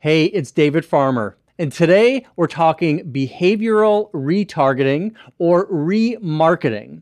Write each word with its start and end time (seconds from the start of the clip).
Hey, 0.00 0.26
it's 0.26 0.50
David 0.50 0.84
Farmer. 0.84 1.38
And 1.58 1.72
today 1.72 2.26
we're 2.36 2.48
talking 2.48 3.10
behavioral 3.10 4.10
retargeting 4.12 5.14
or 5.38 5.66
remarketing. 5.68 7.00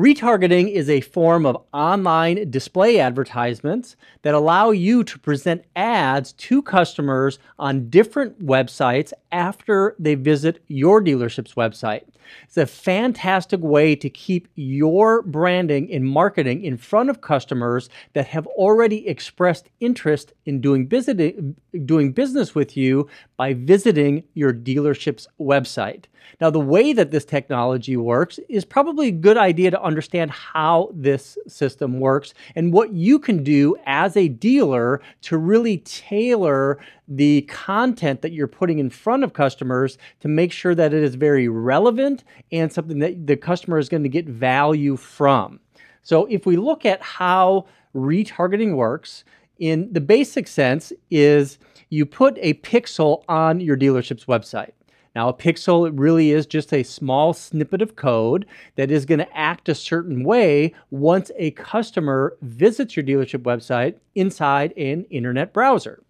Retargeting 0.00 0.72
is 0.72 0.88
a 0.88 1.02
form 1.02 1.44
of 1.44 1.62
online 1.74 2.50
display 2.50 2.98
advertisements 2.98 3.96
that 4.22 4.32
allow 4.32 4.70
you 4.70 5.04
to 5.04 5.18
present 5.18 5.62
ads 5.76 6.32
to 6.32 6.62
customers 6.62 7.38
on 7.58 7.90
different 7.90 8.42
websites 8.42 9.12
after 9.30 9.94
they 9.98 10.14
visit 10.14 10.64
your 10.68 11.02
dealership's 11.04 11.52
website. 11.52 12.04
It's 12.44 12.56
a 12.56 12.64
fantastic 12.64 13.60
way 13.60 13.94
to 13.96 14.08
keep 14.08 14.48
your 14.54 15.20
branding 15.20 15.92
and 15.92 16.06
marketing 16.06 16.64
in 16.64 16.78
front 16.78 17.10
of 17.10 17.20
customers 17.20 17.90
that 18.14 18.28
have 18.28 18.46
already 18.46 19.06
expressed 19.06 19.68
interest 19.80 20.32
in 20.46 20.62
doing 20.62 20.86
business, 20.86 21.32
doing 21.84 22.12
business 22.12 22.54
with 22.54 22.76
you 22.76 23.06
by 23.40 23.54
visiting 23.54 24.22
your 24.34 24.52
dealership's 24.52 25.26
website. 25.40 26.04
Now, 26.42 26.50
the 26.50 26.60
way 26.60 26.92
that 26.92 27.10
this 27.10 27.24
technology 27.24 27.96
works 27.96 28.38
is 28.50 28.66
probably 28.66 29.08
a 29.08 29.12
good 29.12 29.38
idea 29.38 29.70
to 29.70 29.82
understand 29.82 30.30
how 30.30 30.90
this 30.92 31.38
system 31.48 32.00
works 32.00 32.34
and 32.54 32.70
what 32.70 32.92
you 32.92 33.18
can 33.18 33.42
do 33.42 33.76
as 33.86 34.14
a 34.14 34.28
dealer 34.28 35.00
to 35.22 35.38
really 35.38 35.78
tailor 35.78 36.80
the 37.08 37.40
content 37.48 38.20
that 38.20 38.32
you're 38.32 38.46
putting 38.46 38.78
in 38.78 38.90
front 38.90 39.24
of 39.24 39.32
customers 39.32 39.96
to 40.20 40.28
make 40.28 40.52
sure 40.52 40.74
that 40.74 40.92
it 40.92 41.02
is 41.02 41.14
very 41.14 41.48
relevant 41.48 42.24
and 42.52 42.70
something 42.70 42.98
that 42.98 43.26
the 43.26 43.38
customer 43.38 43.78
is 43.78 43.88
going 43.88 44.02
to 44.02 44.10
get 44.10 44.26
value 44.26 44.96
from. 44.96 45.60
So, 46.02 46.26
if 46.26 46.44
we 46.44 46.58
look 46.58 46.84
at 46.84 47.00
how 47.00 47.64
retargeting 47.94 48.76
works, 48.76 49.24
in 49.60 49.92
the 49.92 50.00
basic 50.00 50.48
sense, 50.48 50.92
is 51.10 51.58
you 51.90 52.04
put 52.04 52.36
a 52.40 52.54
pixel 52.54 53.22
on 53.28 53.60
your 53.60 53.76
dealership's 53.76 54.24
website. 54.24 54.72
Now, 55.14 55.28
a 55.28 55.34
pixel 55.34 55.90
really 55.92 56.30
is 56.30 56.46
just 56.46 56.72
a 56.72 56.84
small 56.84 57.32
snippet 57.32 57.82
of 57.82 57.96
code 57.96 58.46
that 58.76 58.90
is 58.90 59.04
going 59.04 59.18
to 59.18 59.36
act 59.36 59.68
a 59.68 59.74
certain 59.74 60.22
way 60.24 60.72
once 60.90 61.32
a 61.36 61.50
customer 61.52 62.36
visits 62.42 62.96
your 62.96 63.04
dealership 63.04 63.42
website 63.42 63.96
inside 64.14 64.72
an 64.76 65.04
internet 65.10 65.52
browser. 65.52 66.02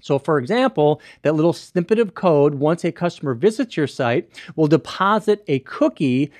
So, 0.00 0.18
for 0.18 0.38
example, 0.38 1.00
that 1.22 1.34
little 1.34 1.52
snippet 1.52 1.98
of 1.98 2.14
code, 2.14 2.54
once 2.54 2.84
a 2.84 2.90
customer 2.90 3.34
visits 3.34 3.76
your 3.76 3.86
site, 3.86 4.28
will 4.56 4.66
deposit 4.66 5.44
a 5.46 5.60
cookie 5.60 6.32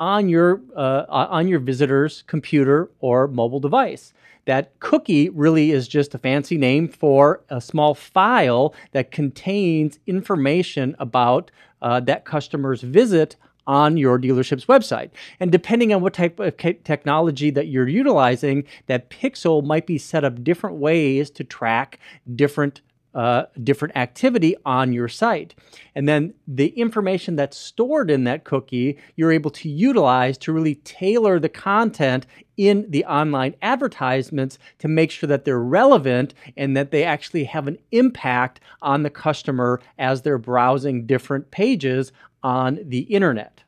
on 0.00 0.28
your 0.28 0.60
uh, 0.76 1.04
on 1.08 1.46
your 1.46 1.60
visitor's 1.60 2.22
computer 2.26 2.90
or 2.98 3.28
mobile 3.28 3.60
device. 3.60 4.12
That 4.46 4.78
cookie 4.80 5.28
really 5.28 5.70
is 5.70 5.86
just 5.86 6.14
a 6.14 6.18
fancy 6.18 6.56
name 6.56 6.88
for 6.88 7.42
a 7.48 7.60
small 7.60 7.94
file 7.94 8.74
that 8.92 9.10
contains 9.10 9.98
information 10.06 10.96
about 10.98 11.50
uh, 11.80 12.00
that 12.00 12.24
customer's 12.24 12.82
visit 12.82 13.36
on 13.66 13.96
your 13.96 14.18
dealership's 14.18 14.66
website. 14.66 15.10
And 15.38 15.52
depending 15.52 15.94
on 15.94 16.02
what 16.02 16.14
type 16.14 16.40
of 16.40 16.56
technology 16.56 17.50
that 17.50 17.68
you're 17.68 17.88
utilizing, 17.88 18.64
that 18.86 19.10
pixel 19.10 19.64
might 19.64 19.86
be 19.86 19.98
set 19.98 20.24
up 20.24 20.42
different 20.42 20.76
ways 20.76 21.30
to 21.30 21.44
track 21.44 22.00
different 22.34 22.80
uh, 23.14 23.44
different 23.62 23.96
activity 23.96 24.56
on 24.64 24.92
your 24.92 25.08
site. 25.08 25.54
And 25.94 26.08
then 26.08 26.34
the 26.46 26.68
information 26.68 27.36
that's 27.36 27.56
stored 27.56 28.10
in 28.10 28.24
that 28.24 28.44
cookie, 28.44 28.98
you're 29.16 29.32
able 29.32 29.50
to 29.50 29.68
utilize 29.68 30.38
to 30.38 30.52
really 30.52 30.76
tailor 30.76 31.38
the 31.38 31.48
content 31.48 32.26
in 32.56 32.86
the 32.90 33.04
online 33.04 33.54
advertisements 33.62 34.58
to 34.78 34.88
make 34.88 35.10
sure 35.10 35.26
that 35.26 35.44
they're 35.44 35.60
relevant 35.60 36.34
and 36.56 36.76
that 36.76 36.90
they 36.90 37.04
actually 37.04 37.44
have 37.44 37.68
an 37.68 37.78
impact 37.90 38.60
on 38.80 39.02
the 39.02 39.10
customer 39.10 39.80
as 39.98 40.22
they're 40.22 40.38
browsing 40.38 41.06
different 41.06 41.50
pages 41.50 42.12
on 42.42 42.78
the 42.84 43.00
internet. 43.00 43.62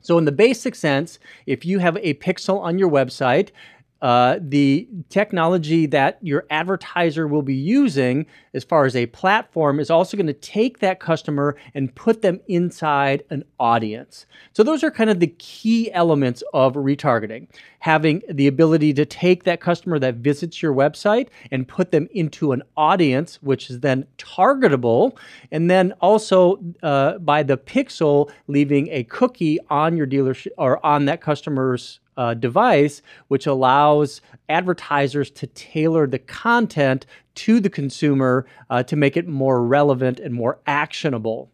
So, 0.00 0.18
in 0.18 0.24
the 0.24 0.32
basic 0.32 0.74
sense, 0.74 1.20
if 1.46 1.64
you 1.64 1.78
have 1.78 1.96
a 1.98 2.14
pixel 2.14 2.60
on 2.60 2.76
your 2.76 2.90
website, 2.90 3.50
uh, 4.02 4.38
the 4.40 4.88
technology 5.08 5.86
that 5.86 6.18
your 6.22 6.44
advertiser 6.50 7.26
will 7.26 7.42
be 7.42 7.54
using 7.54 8.26
as 8.52 8.64
far 8.64 8.84
as 8.84 8.96
a 8.96 9.06
platform 9.06 9.78
is 9.78 9.90
also 9.90 10.16
going 10.16 10.26
to 10.26 10.32
take 10.32 10.80
that 10.80 11.00
customer 11.00 11.56
and 11.74 11.94
put 11.94 12.20
them 12.20 12.40
inside 12.48 13.22
an 13.30 13.44
audience. 13.60 14.26
So, 14.52 14.62
those 14.62 14.82
are 14.82 14.90
kind 14.90 15.08
of 15.08 15.20
the 15.20 15.34
key 15.38 15.90
elements 15.92 16.42
of 16.52 16.74
retargeting 16.74 17.46
having 17.82 18.22
the 18.30 18.46
ability 18.46 18.94
to 18.94 19.04
take 19.04 19.42
that 19.42 19.60
customer 19.60 19.98
that 19.98 20.14
visits 20.14 20.62
your 20.62 20.72
website 20.72 21.26
and 21.50 21.66
put 21.66 21.90
them 21.90 22.08
into 22.12 22.52
an 22.52 22.62
audience, 22.76 23.42
which 23.42 23.68
is 23.70 23.80
then 23.80 24.06
targetable, 24.18 25.16
and 25.50 25.68
then 25.68 25.92
also 26.00 26.60
uh, 26.84 27.18
by 27.18 27.42
the 27.42 27.56
pixel 27.56 28.30
leaving 28.46 28.88
a 28.90 29.02
cookie 29.04 29.58
on 29.68 29.96
your 29.96 30.06
dealership 30.06 30.52
or 30.58 30.84
on 30.86 31.06
that 31.06 31.20
customer's 31.20 31.98
uh, 32.16 32.34
device, 32.34 33.02
which 33.28 33.46
allows 33.46 34.20
advertisers 34.48 35.30
to 35.30 35.46
tailor 35.48 36.06
the 36.06 36.18
content 36.18 37.06
to 37.34 37.60
the 37.60 37.70
consumer 37.70 38.46
uh, 38.70 38.82
to 38.82 38.96
make 38.96 39.16
it 39.16 39.26
more 39.26 39.64
relevant 39.64 40.20
and 40.20 40.34
more 40.34 40.58
actionable. 40.66 41.50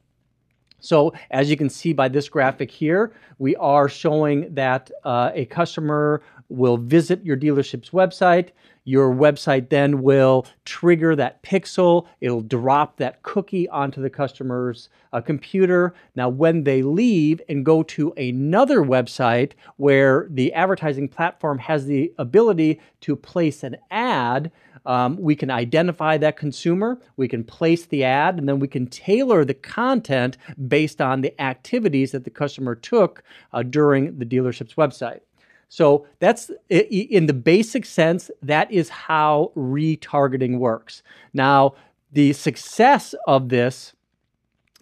So 0.80 1.12
as 1.30 1.50
you 1.50 1.56
can 1.56 1.68
see 1.68 1.92
by 1.92 2.08
this 2.08 2.28
graphic 2.28 2.70
here, 2.70 3.12
we 3.38 3.56
are 3.56 3.88
showing 3.88 4.52
that 4.54 4.90
uh, 5.04 5.30
a 5.34 5.44
customer 5.46 6.22
will 6.48 6.76
visit 6.76 7.24
your 7.24 7.36
dealership's 7.36 7.90
website. 7.90 8.50
Your 8.84 9.14
website 9.14 9.68
then 9.68 10.02
will 10.02 10.46
trigger 10.64 11.14
that 11.16 11.42
pixel. 11.42 12.06
It'll 12.22 12.40
drop 12.40 12.96
that 12.96 13.22
cookie 13.22 13.68
onto 13.68 14.00
the 14.00 14.08
customer's 14.08 14.88
uh, 15.12 15.20
computer. 15.20 15.94
Now, 16.14 16.30
when 16.30 16.64
they 16.64 16.82
leave 16.82 17.42
and 17.50 17.66
go 17.66 17.82
to 17.82 18.12
another 18.12 18.80
website 18.80 19.52
where 19.76 20.26
the 20.30 20.54
advertising 20.54 21.08
platform 21.08 21.58
has 21.58 21.84
the 21.84 22.14
ability 22.18 22.80
to 23.02 23.14
place 23.14 23.62
an 23.62 23.76
ad, 23.90 24.50
um, 24.88 25.18
we 25.18 25.36
can 25.36 25.50
identify 25.50 26.16
that 26.16 26.38
consumer, 26.38 26.98
we 27.16 27.28
can 27.28 27.44
place 27.44 27.84
the 27.84 28.02
ad, 28.02 28.38
and 28.38 28.48
then 28.48 28.58
we 28.58 28.66
can 28.66 28.86
tailor 28.86 29.44
the 29.44 29.54
content 29.54 30.38
based 30.66 31.00
on 31.00 31.20
the 31.20 31.38
activities 31.40 32.12
that 32.12 32.24
the 32.24 32.30
customer 32.30 32.74
took 32.74 33.22
uh, 33.52 33.62
during 33.62 34.18
the 34.18 34.24
dealership's 34.24 34.74
website. 34.74 35.20
So 35.68 36.06
that's 36.18 36.50
in 36.70 37.26
the 37.26 37.34
basic 37.34 37.84
sense, 37.84 38.30
that 38.42 38.72
is 38.72 38.88
how 38.88 39.52
retargeting 39.54 40.58
works. 40.58 41.02
Now, 41.34 41.74
the 42.10 42.32
success 42.32 43.14
of 43.26 43.50
this 43.50 43.92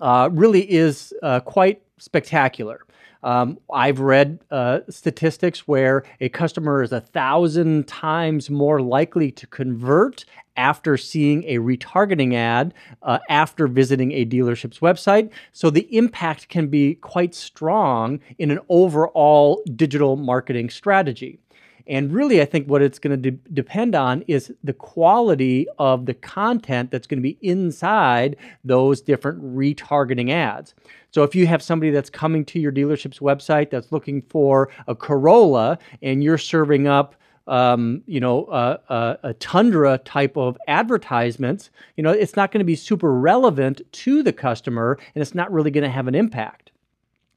uh, 0.01 0.31
really 0.33 0.71
is 0.71 1.13
uh, 1.25 1.41
quite 1.41 1.83
spectacular. 1.99 2.86
Um, 3.27 3.59
I've 3.75 3.99
read 3.99 4.39
uh, 4.53 4.81
statistics 4.89 5.67
where 5.67 6.05
a 6.21 6.29
customer 6.29 6.81
is 6.85 6.93
a 6.93 7.01
thousand 7.01 7.89
times 7.89 8.49
more 8.49 8.81
likely 8.81 9.33
to 9.33 9.49
convert 9.49 10.25
after 10.57 10.97
seeing 10.97 11.43
a 11.43 11.57
retargeting 11.57 12.35
ad 12.35 12.73
uh, 13.03 13.19
after 13.29 13.67
visiting 13.67 14.13
a 14.13 14.25
dealership's 14.25 14.79
website. 14.79 15.31
So 15.51 15.71
the 15.71 15.93
impact 15.95 16.49
can 16.49 16.69
be 16.69 16.95
quite 16.95 17.35
strong 17.35 18.21
in 18.39 18.53
an 18.53 18.61
overall 18.69 19.61
digital 19.75 20.15
marketing 20.15 20.71
strategy. 20.71 21.41
And 21.87 22.13
really, 22.13 22.41
I 22.41 22.45
think 22.45 22.67
what 22.67 22.83
it's 22.83 22.99
going 22.99 23.21
to 23.23 23.31
de- 23.31 23.39
depend 23.53 23.95
on 23.95 24.23
is 24.23 24.53
the 24.65 24.73
quality 24.73 25.67
of 25.79 26.07
the 26.07 26.15
content 26.15 26.91
that's 26.91 27.07
going 27.07 27.19
to 27.19 27.23
be 27.23 27.39
inside 27.43 28.37
those 28.65 29.01
different 29.01 29.43
retargeting 29.43 30.31
ads. 30.31 30.75
So 31.13 31.23
if 31.23 31.35
you 31.35 31.47
have 31.47 31.63
somebody 31.63 31.91
that's 31.91 32.11
coming 32.11 32.45
to 32.47 32.59
your 32.59 32.73
dealership's 32.73 33.21
website 33.21 33.71
that's 33.71 33.93
looking 33.93 34.23
for 34.23 34.69
a 34.89 34.95
Corolla 34.95 35.79
and 36.03 36.23
you're 36.23 36.39
serving 36.39 36.87
up 36.87 37.15
um, 37.47 38.03
you 38.07 38.19
know, 38.19 38.47
a 38.51 39.33
tundra 39.35 39.99
type 39.99 40.37
of 40.37 40.59
advertisements, 40.67 41.71
you 41.97 42.03
know, 42.03 42.11
it's 42.11 42.35
not 42.35 42.51
going 42.51 42.59
to 42.59 42.65
be 42.65 42.75
super 42.75 43.13
relevant 43.13 43.81
to 43.93 44.23
the 44.23 44.33
customer 44.33 44.99
and 45.15 45.23
it's 45.23 45.35
not 45.35 45.53
really 45.53 45.71
going 45.71 45.85
to 45.85 45.91
have 45.91 46.09
an 46.09 46.15
impact. 46.15 46.73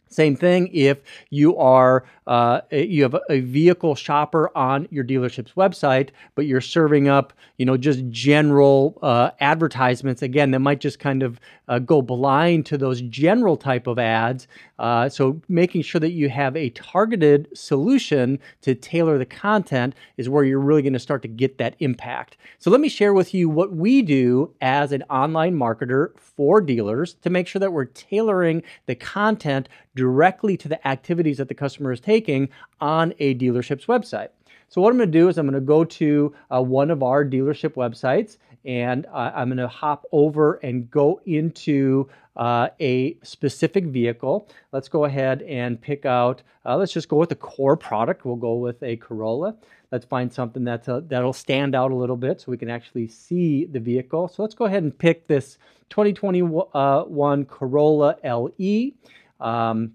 Same 0.10 0.36
thing 0.36 0.70
if 0.74 1.00
you 1.30 1.58
are 1.58 2.06
uh, 2.28 2.62
you 2.72 3.02
have 3.02 3.16
a 3.30 3.40
vehicle 3.40 3.96
shopper 3.96 4.56
on 4.56 4.88
your 4.92 5.04
dealership's 5.04 5.54
website, 5.54 6.10
but 6.36 6.46
you're 6.46 6.62
serving 6.62 7.08
up 7.08 7.34
you 7.58 7.66
know 7.66 7.78
just 7.78 8.08
general 8.10 8.98
uh, 9.02 9.32
advertisements. 9.40 10.22
Again, 10.22 10.52
that 10.52 10.60
might 10.60 10.80
just 10.80 11.00
kind 11.00 11.24
of 11.24 11.40
uh, 11.68 11.80
go 11.80 12.02
blind 12.02 12.66
to 12.68 12.78
those 12.78 13.02
general 13.02 13.58
type 13.58 13.88
of 13.88 14.00
ads. 14.00 14.48
Uh, 14.80 15.10
so 15.10 15.42
making 15.48 15.82
sure 15.82 16.00
that 16.00 16.12
you 16.12 16.30
have 16.30 16.56
a 16.56 16.70
targeted 16.72 17.48
solution 17.54 18.40
to 18.62 18.74
tailor 18.74 19.18
the 19.18 19.26
content 19.26 19.94
is 20.18 20.30
where 20.30 20.44
you're 20.44 20.60
really 20.60 20.82
going 20.82 20.94
to 20.94 21.00
start 21.00 21.22
to 21.22 21.28
get 21.28 21.58
that 21.58 21.76
impact. 21.80 22.38
So 22.58 22.72
let 22.72 22.80
me 22.80 22.90
share 22.90 23.14
with 23.14 23.34
you 23.34 23.50
what 23.50 23.74
we 23.74 24.02
do 24.02 24.54
as 24.62 24.92
an 24.92 25.04
online 25.04 25.56
marketer 25.56 26.18
for 26.20 26.62
dealers 26.62 27.16
to 27.16 27.30
make 27.30 27.48
sure 27.48 27.60
that 27.60 27.74
we're 27.74 27.86
tailoring 27.86 28.64
the 28.86 28.96
content 28.96 29.70
directly 30.00 30.56
to 30.56 30.70
the 30.70 30.88
activities 30.88 31.38
that 31.38 31.50
the 31.50 31.54
customer 31.54 31.92
is 31.92 32.00
taking 32.00 32.48
on 32.80 33.14
a 33.20 33.36
dealership's 33.36 33.86
website. 33.86 34.30
So 34.70 34.82
what 34.82 34.92
I'm 34.92 34.98
going 34.98 35.12
to 35.12 35.20
do 35.20 35.28
is 35.28 35.38
I'm 35.38 35.46
going 35.46 35.56
to 35.56 35.62
go 35.62 35.84
to 35.84 36.34
uh, 36.56 36.62
one 36.62 36.90
of 36.90 37.04
our 37.04 37.26
dealership 37.26 37.74
websites 37.74 38.38
and 38.64 39.06
uh, 39.08 39.32
I'm 39.36 39.50
going 39.50 39.58
to 39.58 39.68
hop 39.68 40.06
over 40.12 40.56
and 40.56 40.90
go 40.90 41.20
into 41.26 42.08
uh, 42.36 42.70
a 42.80 43.18
specific 43.24 43.86
vehicle. 43.86 44.48
Let's 44.72 44.88
go 44.88 45.06
ahead 45.06 45.42
and 45.42 45.82
pick 45.82 46.06
out, 46.06 46.44
uh, 46.66 46.78
let's 46.78 46.94
just 46.94 47.10
go 47.10 47.18
with 47.18 47.30
the 47.30 47.36
core 47.36 47.76
product. 47.76 48.26
We'll 48.26 48.36
go 48.36 48.54
with 48.56 48.82
a 48.84 48.96
Corolla. 48.98 49.56
Let's 49.92 50.06
find 50.06 50.32
something 50.32 50.64
that's 50.64 50.88
a, 50.88 51.04
that'll 51.08 51.34
stand 51.34 51.76
out 51.76 51.92
a 51.92 51.96
little 51.96 52.16
bit 52.16 52.42
so 52.42 52.52
we 52.52 52.58
can 52.58 52.70
actually 52.70 53.08
see 53.08 53.66
the 53.66 53.80
vehicle. 53.80 54.28
So 54.28 54.44
let's 54.44 54.56
go 54.56 54.66
ahead 54.66 54.84
and 54.84 54.98
pick 54.98 55.28
this 55.28 55.58
2021 55.90 57.46
Corolla 57.46 58.16
LE. 58.24 58.92
Um, 59.40 59.94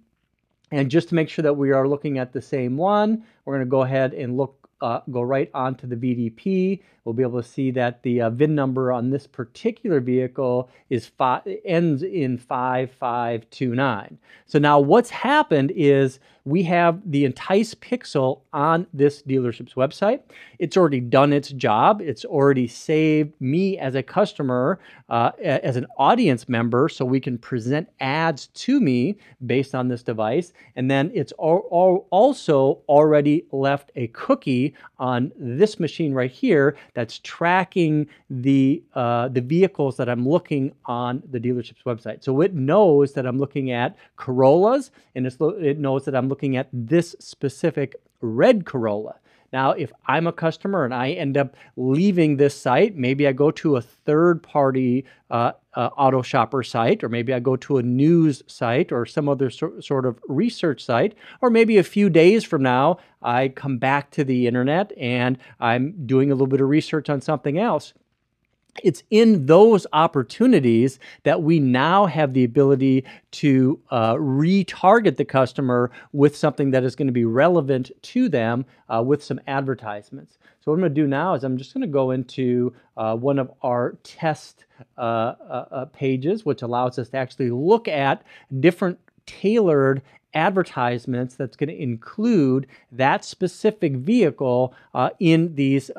and 0.71 0.91
just 0.91 1.09
to 1.11 1.15
make 1.15 1.29
sure 1.29 1.43
that 1.43 1.55
we 1.55 1.71
are 1.71 1.87
looking 1.87 2.19
at 2.19 2.33
the 2.33 2.43
same 2.43 2.77
one, 2.77 3.25
we're 3.45 3.55
going 3.55 3.67
to 3.67 3.71
go 3.71 3.83
ahead 3.83 4.15
and 4.15 4.37
look 4.37 4.64
uh, 4.85 5.01
go 5.11 5.23
right 5.23 5.51
onto 5.55 5.87
the 5.87 5.97
VDP. 5.97 6.81
We'll 7.05 7.15
be 7.15 7.23
able 7.23 7.43
to 7.43 7.49
see 7.49 7.71
that 7.71 8.03
the 8.03 8.21
uh, 8.21 8.31
VIN 8.31 8.55
number 8.55 8.93
on 8.93 9.11
this 9.11 9.27
particular 9.27 10.01
vehicle 10.01 10.69
is 10.91 11.07
five, 11.07 11.43
ends 11.65 12.03
in 12.03 12.37
5529. 12.39 14.19
So 14.47 14.59
now 14.59 14.79
what's 14.79 15.11
happened 15.11 15.73
is 15.75 16.19
we 16.47 16.63
have 16.65 17.01
the 17.11 17.25
Entice 17.25 17.75
Pixel 17.75 18.41
on 18.53 18.87
this 18.93 19.23
dealership's 19.23 19.75
website. 19.75 20.21
It's 20.59 20.77
already 20.77 21.01
done 21.01 21.33
its 21.33 21.49
job. 21.51 22.03
It's 22.03 22.25
already 22.25 22.69
saved 22.69 23.33
me 23.41 23.79
as 23.79 23.95
a 23.95 24.03
customer, 24.03 24.79
uh, 25.09 25.31
as 25.43 25.77
an 25.77 25.87
audience 25.97 26.47
member, 26.49 26.91
so 26.91 27.05
we 27.05 27.21
can 27.21 27.39
present 27.39 27.89
ads 28.01 28.49
to 28.49 28.79
me 28.79 29.17
based 29.47 29.75
on 29.75 29.89
this 29.89 30.03
device. 30.03 30.53
And 30.77 30.91
then 30.91 31.11
it's 31.15 31.33
also 31.33 32.79
already 32.89 33.47
left 33.51 33.91
a 33.97 34.09
cookie 34.09 34.74
on 34.99 35.33
this 35.37 35.81
machine 35.81 36.13
right 36.13 36.31
here 36.31 36.77
that's 36.95 37.19
tracking 37.21 38.07
the 38.31 38.83
uh, 38.95 39.29
the 39.29 39.41
vehicles 39.41 39.97
that 39.97 40.09
I'm 40.09 40.29
looking 40.29 40.73
on 40.87 41.23
the 41.31 41.41
dealership's 41.41 41.83
website. 41.85 42.25
So 42.25 42.41
it 42.41 42.55
knows 42.55 43.13
that 43.15 43.27
I'm 43.27 43.39
looking 43.39 43.71
at 43.71 43.97
Corollas, 44.17 44.91
and 45.15 45.27
it 45.27 45.79
knows 45.79 46.05
that 46.05 46.15
I'm 46.15 46.29
looking 46.29 46.57
at 46.57 46.69
this 46.73 47.15
specific 47.19 47.97
red 48.21 48.65
Corolla. 48.65 49.17
Now, 49.53 49.71
if 49.71 49.93
I'm 50.07 50.27
a 50.27 50.33
customer 50.33 50.85
and 50.85 50.93
I 50.93 51.11
end 51.11 51.37
up 51.37 51.55
leaving 51.77 52.37
this 52.37 52.61
site, 52.61 52.97
maybe 52.97 53.29
I 53.29 53.33
go 53.33 53.53
to 53.53 53.77
a 53.77 53.81
third 53.81 54.43
party 54.43 55.05
uh, 55.31 55.53
uh, 55.77 55.91
auto 55.97 56.23
shopper 56.23 56.63
site, 56.63 57.03
or 57.03 57.09
maybe 57.09 57.33
I 57.33 57.41
go 57.41 57.57
to 57.57 57.79
a 57.79 57.83
news 57.83 58.43
site 58.47 58.93
or 58.93 59.07
some 59.07 59.29
other 59.29 59.51
so- 59.51 59.81
sort 59.81 60.07
of 60.07 60.19
research 60.29 60.85
site, 60.85 61.15
or 61.41 61.51
maybe 61.51 61.79
a 61.79 61.83
few 61.83 62.09
days 62.11 62.45
from 62.45 62.63
now, 62.63 62.99
I 63.23 63.49
come 63.49 63.79
back 63.79 64.11
to 64.13 64.25
the 64.25 64.47
internet 64.47 64.93
and 64.99 65.39
I'm 65.61 66.07
doing 66.07 66.31
a 66.31 66.35
little 66.35 66.47
bit 66.47 66.61
of 66.61 66.69
research 66.69 67.09
on 67.09 67.21
something 67.21 67.59
else 67.59 67.95
it's 68.83 69.03
in 69.11 69.47
those 69.47 69.87
opportunities 69.93 70.99
that 71.23 71.43
we 71.43 71.61
now 71.61 72.07
have 72.07 72.33
the 72.33 72.45
ability 72.45 73.05
to 73.31 73.81
uh, 73.91 74.15
retarget 74.15 75.17
the 75.17 75.25
customer 75.25 75.91
with 76.13 76.37
something 76.37 76.71
that 76.73 76.85
is 76.85 76.97
going 76.97 77.07
to 77.07 77.13
be 77.13 77.25
relevant 77.25 77.91
to 78.03 78.29
them 78.29 78.65
uh, 78.89 79.03
with 79.03 79.23
some 79.23 79.41
advertisements. 79.47 80.39
So 80.61 80.71
what 80.71 80.77
I'm 80.77 80.81
going 80.81 80.95
to 80.95 81.01
do 81.03 81.07
now 81.07 81.35
is 81.35 81.45
I'm 81.45 81.59
just 81.59 81.75
going 81.75 81.83
to 81.83 81.87
go 81.87 82.11
into 82.11 82.75
uh, 82.97 83.15
one 83.17 83.39
of 83.39 83.53
our 83.63 83.97
test 84.03 84.65
uh, 84.99 85.01
uh, 85.01 85.65
uh, 85.71 85.85
pages, 85.87 86.45
which 86.45 86.63
allows 86.63 86.99
us 86.99 87.11
to 87.11 87.17
actually 87.17 87.51
look 87.51 87.87
at 87.87 88.23
different 88.61 88.99
tailored 89.27 90.03
advertisements 90.33 91.37
that's 91.37 91.57
going 91.57 91.69
to 91.69 91.81
include 91.81 92.67
that 92.91 93.25
specific 93.25 93.93
vehicle 93.93 94.75
in 95.21 95.55
these 95.55 95.93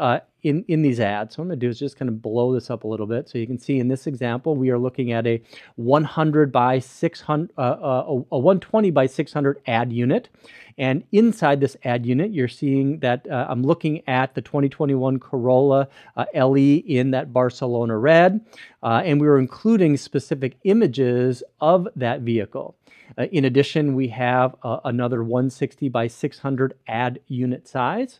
in, 0.45 0.63
in 0.68 0.83
these 0.83 1.00
ads. 1.00 1.36
So 1.36 1.42
what 1.42 1.45
I'm 1.45 1.50
going 1.50 1.59
to 1.59 1.65
do 1.65 1.69
is 1.71 1.80
just 1.80 1.97
kind 1.97 2.07
of 2.07 2.21
blow 2.21 2.53
this 2.53 2.69
up 2.69 2.83
a 2.83 2.88
little 2.88 3.07
bit. 3.07 3.27
So 3.27 3.39
you 3.39 3.47
can 3.47 3.57
see 3.57 3.80
in 3.80 3.88
this 3.88 4.06
example, 4.06 4.56
we 4.56 4.69
are 4.69 4.77
looking 4.77 5.12
at 5.12 5.25
a 5.25 5.42
100 5.77 6.51
by 6.51 6.77
600, 6.77 7.50
uh, 7.57 7.62
uh, 7.62 8.21
a 8.31 8.38
120 8.38 8.92
by 8.92 9.07
600 9.07 9.59
ad 9.65 9.92
unit. 9.92 10.30
And 10.77 11.03
inside 11.12 11.62
this 11.62 11.75
ad 11.83 12.06
unit, 12.06 12.31
you're 12.31 12.47
seeing 12.47 13.00
that 13.00 13.27
uh, 13.27 13.47
I'm 13.50 13.63
looking 13.63 14.07
at 14.07 14.36
the 14.36 14.42
2021 14.42 15.19
Corolla 15.19 15.88
uh, 16.15 16.25
LE 16.36 16.77
in 16.86 17.09
that 17.12 17.33
Barcelona 17.33 17.98
red. 17.98 18.45
Uh, 18.83 19.01
and 19.03 19.19
we 19.19 19.27
are 19.27 19.39
including 19.39 19.98
specific 19.98 20.57
images 20.63 21.41
of 21.59 21.88
that 21.95 22.21
vehicle. 22.21 22.75
In 23.18 23.45
addition, 23.45 23.95
we 23.95 24.09
have 24.09 24.56
another 24.63 25.24
160 25.24 25.89
by 25.89 26.07
600 26.07 26.74
ad 26.88 27.19
unit 27.27 27.68
size. 27.68 28.19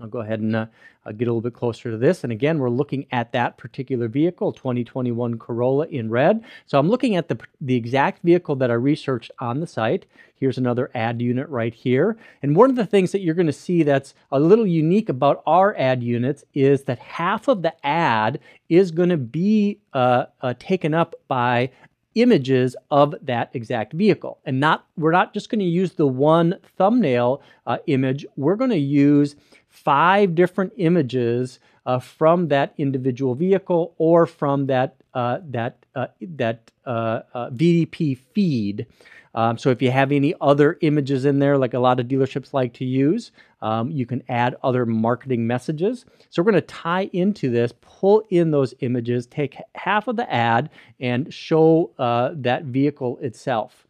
I'll 0.00 0.08
go 0.08 0.20
ahead 0.20 0.40
and 0.40 0.56
uh, 0.56 0.66
get 1.06 1.28
a 1.28 1.32
little 1.32 1.40
bit 1.40 1.54
closer 1.54 1.90
to 1.90 1.96
this. 1.96 2.24
And 2.24 2.32
again, 2.32 2.58
we're 2.58 2.70
looking 2.70 3.06
at 3.10 3.32
that 3.32 3.56
particular 3.56 4.08
vehicle, 4.08 4.52
2021 4.52 5.38
Corolla 5.38 5.86
in 5.86 6.10
red. 6.10 6.44
So 6.66 6.78
I'm 6.78 6.88
looking 6.88 7.16
at 7.16 7.28
the, 7.28 7.38
the 7.60 7.74
exact 7.74 8.22
vehicle 8.22 8.56
that 8.56 8.70
I 8.70 8.74
researched 8.74 9.30
on 9.38 9.60
the 9.60 9.66
site. 9.66 10.06
Here's 10.36 10.58
another 10.58 10.90
ad 10.94 11.20
unit 11.20 11.48
right 11.48 11.74
here. 11.74 12.16
And 12.42 12.56
one 12.56 12.70
of 12.70 12.76
the 12.76 12.86
things 12.86 13.12
that 13.12 13.20
you're 13.20 13.34
going 13.34 13.46
to 13.46 13.52
see 13.52 13.82
that's 13.82 14.14
a 14.32 14.40
little 14.40 14.66
unique 14.66 15.08
about 15.08 15.42
our 15.46 15.76
ad 15.76 16.02
units 16.02 16.44
is 16.54 16.84
that 16.84 16.98
half 16.98 17.48
of 17.48 17.62
the 17.62 17.74
ad 17.86 18.40
is 18.68 18.90
going 18.90 19.10
to 19.10 19.18
be 19.18 19.78
uh, 19.92 20.26
uh, 20.40 20.54
taken 20.58 20.94
up 20.94 21.14
by 21.28 21.70
images 22.14 22.74
of 22.90 23.14
that 23.22 23.50
exact 23.54 23.92
vehicle. 23.92 24.38
And 24.44 24.58
not 24.58 24.86
we're 24.96 25.12
not 25.12 25.32
just 25.32 25.48
going 25.48 25.60
to 25.60 25.64
use 25.64 25.92
the 25.92 26.06
one 26.06 26.56
thumbnail 26.76 27.42
uh, 27.66 27.78
image. 27.86 28.26
We're 28.36 28.56
going 28.56 28.70
to 28.70 28.78
use 28.78 29.36
five 29.70 30.34
different 30.34 30.72
images 30.76 31.58
uh, 31.86 31.98
from 31.98 32.48
that 32.48 32.74
individual 32.76 33.34
vehicle 33.34 33.94
or 33.98 34.26
from 34.26 34.66
that 34.66 34.96
uh, 35.14 35.38
that 35.48 35.86
uh, 35.94 36.06
that 36.20 36.70
uh, 36.86 37.20
uh, 37.34 37.50
VDP 37.50 38.18
feed. 38.18 38.86
Um, 39.34 39.58
so 39.58 39.70
if 39.70 39.80
you 39.80 39.90
have 39.90 40.10
any 40.10 40.34
other 40.40 40.76
images 40.80 41.24
in 41.24 41.38
there, 41.38 41.56
like 41.56 41.74
a 41.74 41.78
lot 41.78 42.00
of 42.00 42.06
dealerships 42.06 42.52
like 42.52 42.72
to 42.74 42.84
use, 42.84 43.30
um, 43.62 43.90
you 43.90 44.04
can 44.04 44.22
add 44.28 44.56
other 44.62 44.84
marketing 44.84 45.46
messages. 45.46 46.04
So 46.30 46.42
we're 46.42 46.50
going 46.50 46.62
to 46.62 46.66
tie 46.66 47.10
into 47.12 47.48
this, 47.48 47.72
pull 47.80 48.24
in 48.30 48.50
those 48.50 48.74
images, 48.80 49.26
take 49.26 49.56
half 49.76 50.08
of 50.08 50.16
the 50.16 50.32
ad, 50.32 50.70
and 50.98 51.32
show 51.32 51.92
uh, 51.98 52.30
that 52.34 52.64
vehicle 52.64 53.18
itself. 53.20 53.86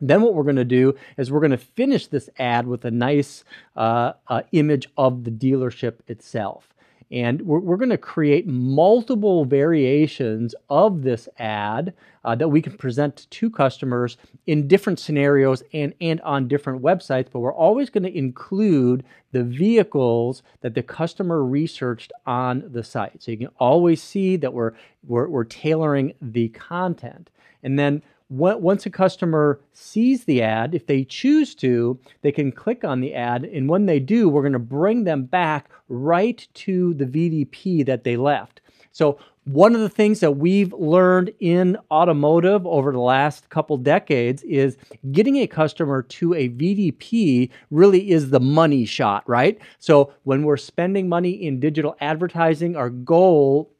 Then 0.00 0.22
what 0.22 0.34
we're 0.34 0.42
going 0.42 0.56
to 0.56 0.64
do 0.64 0.94
is 1.16 1.30
we're 1.30 1.40
going 1.40 1.50
to 1.50 1.56
finish 1.56 2.06
this 2.06 2.28
ad 2.38 2.66
with 2.66 2.84
a 2.84 2.90
nice 2.90 3.44
uh, 3.76 4.12
uh, 4.28 4.42
image 4.52 4.88
of 4.96 5.24
the 5.24 5.30
dealership 5.30 6.00
itself. 6.08 6.72
And 7.10 7.42
we're, 7.42 7.60
we're 7.60 7.76
going 7.76 7.90
to 7.90 7.98
create 7.98 8.48
multiple 8.48 9.44
variations 9.44 10.54
of 10.68 11.02
this 11.02 11.28
ad 11.38 11.94
uh, 12.24 12.34
that 12.34 12.48
we 12.48 12.60
can 12.60 12.76
present 12.76 13.28
to 13.30 13.48
customers 13.48 14.16
in 14.46 14.66
different 14.66 14.98
scenarios 14.98 15.62
and, 15.72 15.94
and 16.00 16.20
on 16.22 16.48
different 16.48 16.82
websites. 16.82 17.28
But 17.32 17.40
we're 17.40 17.54
always 17.54 17.90
going 17.90 18.02
to 18.02 18.18
include 18.18 19.04
the 19.30 19.44
vehicles 19.44 20.42
that 20.62 20.74
the 20.74 20.82
customer 20.82 21.44
researched 21.44 22.12
on 22.26 22.64
the 22.72 22.82
site. 22.82 23.22
So 23.22 23.30
you 23.30 23.38
can 23.38 23.50
always 23.60 24.02
see 24.02 24.36
that 24.36 24.52
we're, 24.52 24.72
we're, 25.06 25.28
we're 25.28 25.44
tailoring 25.44 26.14
the 26.20 26.48
content. 26.48 27.30
And 27.62 27.78
then 27.78 28.02
once 28.28 28.86
a 28.86 28.90
customer 28.90 29.60
sees 29.72 30.24
the 30.24 30.42
ad, 30.42 30.74
if 30.74 30.86
they 30.86 31.04
choose 31.04 31.54
to, 31.56 31.98
they 32.22 32.32
can 32.32 32.50
click 32.50 32.84
on 32.84 33.00
the 33.00 33.14
ad. 33.14 33.44
And 33.44 33.68
when 33.68 33.86
they 33.86 34.00
do, 34.00 34.28
we're 34.28 34.42
going 34.42 34.52
to 34.52 34.58
bring 34.58 35.04
them 35.04 35.24
back 35.24 35.70
right 35.88 36.46
to 36.54 36.94
the 36.94 37.06
VDP 37.06 37.86
that 37.86 38.04
they 38.04 38.16
left. 38.16 38.60
So, 38.92 39.18
one 39.44 39.76
of 39.76 39.80
the 39.80 39.88
things 39.88 40.18
that 40.20 40.38
we've 40.38 40.72
learned 40.72 41.32
in 41.38 41.76
automotive 41.88 42.66
over 42.66 42.90
the 42.90 42.98
last 42.98 43.48
couple 43.48 43.76
decades 43.76 44.42
is 44.42 44.76
getting 45.12 45.36
a 45.36 45.46
customer 45.46 46.02
to 46.02 46.34
a 46.34 46.48
VDP 46.48 47.50
really 47.70 48.10
is 48.10 48.30
the 48.30 48.40
money 48.40 48.84
shot, 48.84 49.22
right? 49.28 49.56
So, 49.78 50.12
when 50.24 50.42
we're 50.42 50.56
spending 50.56 51.08
money 51.08 51.30
in 51.30 51.60
digital 51.60 51.94
advertising, 52.00 52.74
our 52.74 52.90
goal 52.90 53.70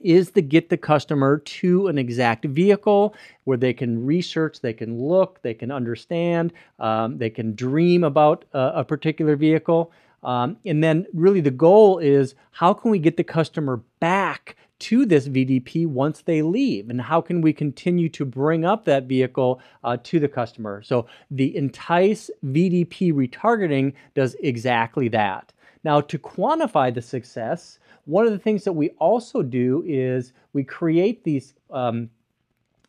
is 0.00 0.30
to 0.32 0.42
get 0.42 0.68
the 0.68 0.76
customer 0.76 1.38
to 1.38 1.88
an 1.88 1.98
exact 1.98 2.44
vehicle 2.44 3.14
where 3.44 3.56
they 3.56 3.72
can 3.72 4.04
research, 4.04 4.60
they 4.60 4.72
can 4.72 4.98
look, 4.98 5.40
they 5.42 5.54
can 5.54 5.70
understand, 5.70 6.52
um, 6.78 7.18
they 7.18 7.30
can 7.30 7.54
dream 7.54 8.04
about 8.04 8.44
a, 8.52 8.84
particular 8.84 9.36
vehicle. 9.36 9.92
Um, 10.22 10.56
and 10.64 10.82
then, 10.82 11.06
really, 11.12 11.40
the 11.40 11.50
goal 11.50 11.98
is 11.98 12.34
how 12.50 12.74
can 12.74 12.90
we 12.90 12.98
get 12.98 13.16
the 13.16 13.24
customer 13.24 13.80
back 14.00 14.56
to 14.80 15.04
this 15.04 15.28
VDP 15.28 15.86
once 15.86 16.22
they 16.22 16.42
leave? 16.42 16.90
And 16.90 17.00
how 17.00 17.20
can 17.20 17.40
we 17.40 17.52
continue 17.52 18.08
to 18.10 18.24
bring 18.24 18.64
up 18.64 18.84
that 18.84 19.04
vehicle 19.04 19.60
uh, 19.84 19.96
to 20.04 20.18
the 20.18 20.28
customer? 20.28 20.82
So, 20.82 21.06
the 21.30 21.56
Entice 21.56 22.30
VDP 22.44 23.12
retargeting 23.12 23.92
does 24.14 24.34
exactly 24.40 25.08
that. 25.08 25.52
Now, 25.84 26.00
to 26.00 26.18
quantify 26.18 26.92
the 26.92 27.02
success, 27.02 27.78
one 28.08 28.24
of 28.24 28.32
the 28.32 28.38
things 28.38 28.64
that 28.64 28.72
we 28.72 28.88
also 28.98 29.42
do 29.42 29.84
is 29.86 30.32
we 30.54 30.64
create 30.64 31.24
these 31.24 31.52
um, 31.70 32.08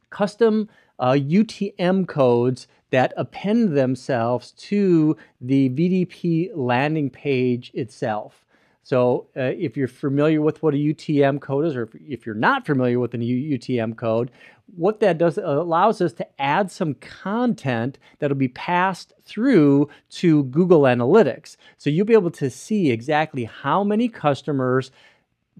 custom 0.09 0.69
uh, 0.97 1.11
UTM 1.11 2.07
codes 2.07 2.67
that 2.91 3.13
append 3.17 3.75
themselves 3.77 4.51
to 4.53 5.17
the 5.41 5.69
VDP 5.71 6.51
landing 6.55 7.09
page 7.09 7.69
itself. 7.73 8.45
So 8.83 9.27
uh, 9.35 9.41
if 9.41 9.75
you're 9.75 9.89
familiar 9.89 10.41
with 10.41 10.63
what 10.63 10.73
a 10.73 10.77
UTM 10.77 11.41
code 11.41 11.65
is, 11.65 11.75
or 11.75 11.83
if, 11.83 11.89
if 11.95 12.25
you're 12.25 12.33
not 12.33 12.65
familiar 12.65 12.99
with 12.99 13.13
a 13.13 13.17
UTM 13.17 13.97
code, 13.97 14.31
what 14.75 14.99
that 15.01 15.17
does 15.17 15.37
allows 15.37 16.01
us 16.01 16.13
to 16.13 16.41
add 16.41 16.71
some 16.71 16.95
content 16.95 17.99
that'll 18.17 18.37
be 18.37 18.47
passed 18.47 19.13
through 19.23 19.89
to 20.09 20.43
Google 20.45 20.81
Analytics. 20.81 21.55
So 21.77 21.89
you'll 21.89 22.05
be 22.05 22.13
able 22.13 22.31
to 22.31 22.49
see 22.49 22.89
exactly 22.89 23.43
how 23.43 23.83
many 23.83 24.09
customers 24.09 24.91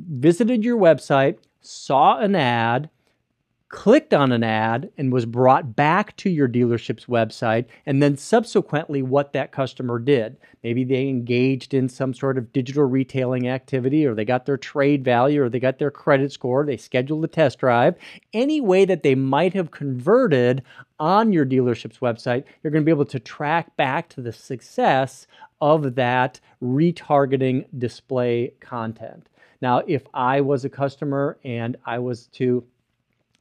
visited 0.07 0.63
your 0.63 0.77
website, 0.77 1.37
saw 1.61 2.17
an 2.19 2.35
ad, 2.35 2.89
clicked 3.69 4.15
on 4.15 4.31
an 4.31 4.43
ad 4.43 4.89
and 4.97 5.13
was 5.13 5.27
brought 5.27 5.75
back 5.75 6.15
to 6.17 6.29
your 6.29 6.49
dealership's 6.49 7.05
website, 7.05 7.65
and 7.85 8.01
then 8.01 8.17
subsequently 8.17 9.03
what 9.03 9.31
that 9.31 9.51
customer 9.51 9.99
did. 9.99 10.35
Maybe 10.63 10.83
they 10.83 11.07
engaged 11.07 11.75
in 11.75 11.87
some 11.87 12.13
sort 12.13 12.39
of 12.39 12.51
digital 12.51 12.83
retailing 12.85 13.47
activity, 13.47 14.07
or 14.07 14.15
they 14.15 14.25
got 14.25 14.47
their 14.47 14.57
trade 14.57 15.05
value, 15.05 15.43
or 15.43 15.49
they 15.49 15.59
got 15.59 15.77
their 15.77 15.91
credit 15.91 16.31
score, 16.31 16.65
they 16.65 16.77
scheduled 16.77 17.23
a 17.23 17.27
test 17.27 17.59
drive. 17.59 17.95
Any 18.33 18.59
way 18.59 18.85
that 18.85 19.03
they 19.03 19.13
might 19.13 19.53
have 19.53 19.69
converted 19.69 20.63
on 20.99 21.31
your 21.31 21.45
dealership's 21.45 21.99
website, 21.99 22.45
you're 22.63 22.71
going 22.71 22.83
to 22.83 22.85
be 22.85 22.91
able 22.91 23.05
to 23.05 23.19
track 23.19 23.77
back 23.77 24.09
to 24.09 24.21
the 24.21 24.33
success 24.33 25.27
of 25.61 25.93
that 25.95 26.39
retargeting 26.63 27.65
display 27.77 28.51
content. 28.59 29.29
Now, 29.61 29.83
if 29.87 30.03
I 30.13 30.41
was 30.41 30.65
a 30.65 30.69
customer 30.69 31.37
and 31.43 31.77
I 31.85 31.99
was 31.99 32.27
to 32.27 32.63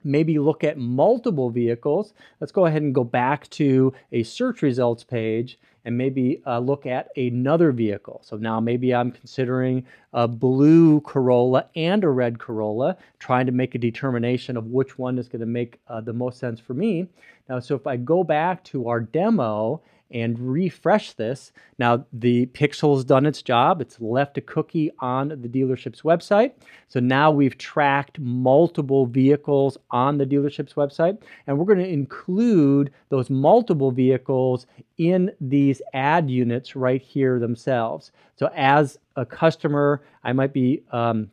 maybe 0.04 0.38
look 0.38 0.64
at 0.64 0.78
multiple 0.78 1.50
vehicles. 1.50 2.12
Let's 2.40 2.52
go 2.52 2.66
ahead 2.66 2.82
and 2.82 2.94
go 2.94 3.04
back 3.04 3.48
to 3.50 3.92
a 4.12 4.22
search 4.22 4.62
results 4.62 5.04
page 5.04 5.58
and 5.84 5.96
maybe 5.96 6.42
uh, 6.46 6.58
look 6.58 6.84
at 6.86 7.08
another 7.16 7.72
vehicle. 7.72 8.20
So 8.24 8.36
now 8.36 8.60
maybe 8.60 8.94
I'm 8.94 9.10
considering 9.10 9.86
a 10.12 10.28
blue 10.28 11.00
Corolla 11.00 11.66
and 11.74 12.04
a 12.04 12.10
red 12.10 12.38
Corolla, 12.38 12.96
trying 13.18 13.46
to 13.46 13.52
make 13.52 13.74
a 13.74 13.78
determination 13.78 14.56
of 14.56 14.66
which 14.66 14.98
one 14.98 15.18
is 15.18 15.28
going 15.28 15.40
to 15.40 15.46
make 15.46 15.80
uh, 15.88 16.00
the 16.00 16.12
most 16.12 16.38
sense 16.38 16.60
for 16.60 16.74
me. 16.74 17.08
Now, 17.48 17.60
so 17.60 17.74
if 17.74 17.86
I 17.86 17.96
go 17.96 18.22
back 18.22 18.64
to 18.64 18.88
our 18.88 19.00
demo 19.00 19.80
and 20.10 20.38
refresh 20.38 21.12
this. 21.12 21.52
Now 21.78 22.06
the 22.12 22.46
pixel 22.46 22.94
has 22.94 23.04
done 23.04 23.26
its 23.26 23.42
job. 23.42 23.80
It's 23.80 24.00
left 24.00 24.38
a 24.38 24.40
cookie 24.40 24.90
on 25.00 25.28
the 25.28 25.48
dealership's 25.48 26.02
website. 26.02 26.52
So 26.88 27.00
now 27.00 27.30
we've 27.30 27.58
tracked 27.58 28.18
multiple 28.18 29.06
vehicles 29.06 29.76
on 29.90 30.18
the 30.18 30.26
dealership's 30.26 30.74
website 30.74 31.20
and 31.46 31.58
we're 31.58 31.66
going 31.66 31.78
to 31.78 31.88
include 31.88 32.90
those 33.10 33.30
multiple 33.30 33.90
vehicles 33.90 34.66
in 34.96 35.30
these 35.40 35.82
ad 35.92 36.30
units 36.30 36.74
right 36.74 37.02
here 37.02 37.38
themselves. 37.38 38.12
So 38.36 38.50
as 38.54 38.98
a 39.16 39.26
customer, 39.26 40.02
I 40.24 40.32
might 40.32 40.52
be 40.52 40.82
um, 40.90 41.30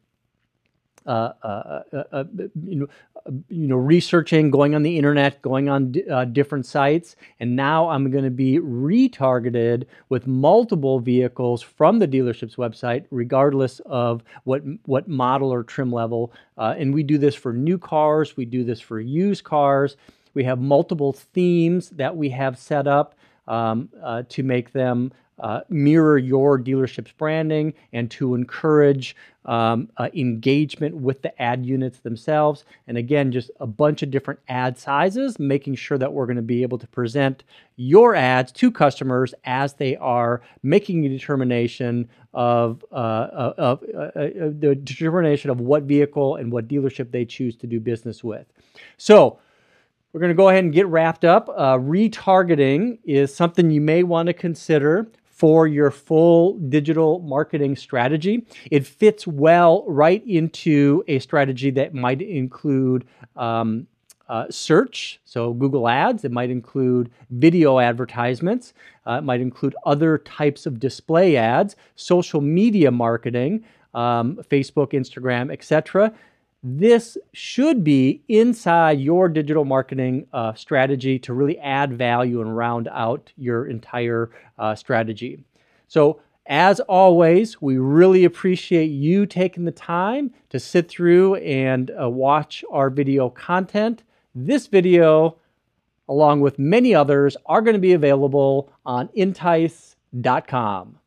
uh, 1.05 1.33
uh, 1.43 1.81
uh, 2.11 2.23
you 2.63 2.75
know, 2.79 2.87
you 3.49 3.67
know, 3.67 3.75
researching, 3.75 4.51
going 4.51 4.75
on 4.75 4.83
the 4.83 4.97
internet, 4.97 5.41
going 5.41 5.67
on 5.69 5.93
different 6.31 6.65
sites, 6.65 7.15
and 7.39 7.55
now 7.55 7.89
I'm 7.89 8.11
going 8.11 8.23
to 8.23 8.29
be 8.29 8.59
retargeted 8.59 9.85
with 10.09 10.27
multiple 10.27 10.99
vehicles 10.99 11.61
from 11.61 11.99
the 11.99 12.07
dealership's 12.07 12.55
website, 12.55 13.05
regardless 13.11 13.81
of 13.85 14.23
what 14.43 14.61
what 14.85 15.07
model 15.07 15.51
or 15.51 15.63
trim 15.63 15.91
level. 15.91 16.31
and 16.57 16.93
we 16.93 17.03
do 17.03 17.17
this 17.17 17.35
for 17.35 17.53
new 17.53 17.77
cars, 17.77 18.37
we 18.37 18.45
do 18.45 18.63
this 18.63 18.79
for 18.79 18.99
used 18.99 19.43
cars. 19.43 19.97
We 20.35 20.43
have 20.43 20.59
multiple 20.59 21.13
themes 21.13 21.89
that 21.91 22.15
we 22.15 22.29
have 22.29 22.59
set 22.59 22.87
up 22.87 23.15
um, 23.47 23.89
uh, 24.03 24.23
to 24.29 24.43
make 24.43 24.71
them 24.71 25.11
uh, 25.39 25.61
mirror 25.69 26.17
your 26.17 26.57
dealership's 26.59 27.11
branding 27.11 27.73
and 27.93 28.09
to 28.11 28.35
encourage 28.35 29.15
um, 29.45 29.89
uh, 29.97 30.09
engagement 30.13 30.95
with 30.95 31.21
the 31.21 31.41
ad 31.41 31.65
units 31.65 31.99
themselves. 31.99 32.65
And 32.87 32.97
again, 32.97 33.31
just 33.31 33.51
a 33.59 33.67
bunch 33.67 34.01
of 34.01 34.09
different 34.09 34.39
ad 34.47 34.77
sizes, 34.77 35.37
making 35.37 35.75
sure 35.75 35.97
that 35.97 36.11
we're 36.11 36.25
going 36.25 36.37
to 36.37 36.41
be 36.41 36.63
able 36.63 36.77
to 36.79 36.87
present 36.87 37.43
your 37.75 38.15
ads 38.15 38.51
to 38.53 38.71
customers 38.71 39.33
as 39.43 39.73
they 39.73 39.97
are 39.97 40.41
making 40.63 41.05
a 41.05 41.09
determination 41.09 42.09
of, 42.33 42.83
uh, 42.91 42.95
uh 42.95 43.53
of 43.57 43.83
uh, 43.93 43.99
uh, 43.99 44.29
the 44.59 44.79
determination 44.83 45.49
of 45.49 45.59
what 45.59 45.83
vehicle 45.83 46.37
and 46.37 46.51
what 46.51 46.67
dealership 46.67 47.11
they 47.11 47.25
choose 47.25 47.55
to 47.57 47.67
do 47.67 47.79
business 47.79 48.23
with. 48.23 48.47
So, 48.97 49.39
we're 50.11 50.21
going 50.21 50.31
to 50.31 50.35
go 50.35 50.47
ahead 50.47 50.63
and 50.63 50.71
get 50.71 50.87
wrapped 50.87 51.25
up. 51.25 51.47
retargeting 51.47 52.99
is 53.03 53.35
something 53.35 53.69
you 53.69 53.81
may 53.81 54.01
want 54.01 54.27
to 54.27 54.33
consider 54.33 55.09
for 55.35 55.67
your 55.67 55.91
full 55.91 56.57
digital 56.59 57.19
marketing 57.19 57.75
strategy. 57.75 58.45
It 58.71 58.87
fits 58.87 59.27
well 59.27 59.83
right 59.85 60.25
into 60.25 61.03
a 61.09 61.19
strategy 61.19 61.71
that 61.71 61.93
might 61.93 62.21
include 62.21 63.05
um, 63.35 63.85
uh, 64.29 64.45
search, 64.49 65.19
so 65.25 65.53
Google 65.53 65.89
Ads. 65.89 66.23
It 66.23 66.31
might 66.31 66.49
include 66.49 67.11
video 67.31 67.79
advertisements. 67.79 68.73
Uh, 69.05 69.17
it 69.19 69.23
might 69.23 69.41
include 69.41 69.75
other 69.85 70.19
types 70.19 70.65
of 70.65 70.79
display 70.79 71.35
ads, 71.35 71.75
social 71.97 72.39
media 72.39 72.89
marketing, 72.89 73.65
um, 73.93 74.37
Facebook, 74.49 74.93
Instagram, 74.93 75.51
etc 75.51 76.13
this 76.67 77.15
should 77.31 77.83
be 77.83 78.23
inside 78.27 78.99
your 78.99 79.29
digital 79.29 79.65
marketing 79.65 80.25
uh, 80.33 80.51
strategy 80.55 81.19
to 81.19 81.31
really 81.31 81.59
add 81.59 81.95
value 81.95 82.41
and 82.41 82.57
round 82.57 82.89
out 82.91 83.31
your 83.37 83.67
entire 83.67 84.31
uh, 84.57 84.73
strategy. 84.73 85.43
So, 85.87 86.21
as 86.47 86.79
always, 86.79 87.61
we 87.61 87.77
really 87.77 88.23
appreciate 88.23 88.87
you 88.87 89.27
taking 89.27 89.65
the 89.65 89.71
time 89.71 90.33
to 90.49 90.59
sit 90.59 90.89
through 90.89 91.35
and 91.35 91.91
uh, 92.01 92.09
watch 92.09 92.65
our 92.71 92.89
video 92.89 93.29
content. 93.29 94.01
This 94.33 94.65
video, 94.65 95.37
along 96.09 96.41
with 96.41 96.57
many 96.57 96.95
others, 96.95 97.37
are 97.45 97.61
going 97.61 97.75
to 97.75 97.79
be 97.79 97.93
available 97.93 98.71
on 98.87 99.09
entice.com. 99.13 100.97